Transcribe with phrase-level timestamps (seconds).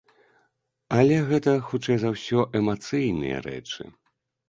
[0.97, 3.83] Але гэта, хутчэй за ўсё, эмацыйныя рэчы.